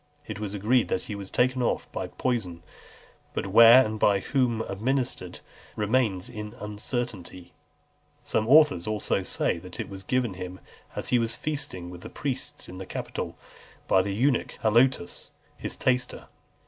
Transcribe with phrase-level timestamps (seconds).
[0.25, 2.63] It is agreed that he was taken off by poison;
[3.35, 5.41] but where, and by whom administered,
[5.75, 7.53] remains in uncertainty.
[8.23, 8.87] Some authors
[9.29, 10.59] say that it was given him
[10.95, 13.37] as he was feasting with the priests in the Capitol,
[13.87, 16.25] by the eunuch Halotus, his taster.